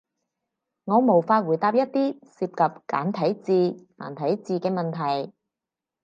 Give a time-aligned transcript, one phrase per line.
[0.85, 4.91] 我無法回答一啲涉及簡體字、繁體字嘅提問